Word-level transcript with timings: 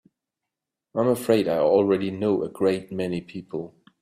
I'm 0.95 1.07
afraid 1.09 1.47
I 1.47 1.57
already 1.59 2.09
know 2.09 2.41
a 2.41 2.49
great 2.49 2.91
many 2.91 3.21
people. 3.21 3.75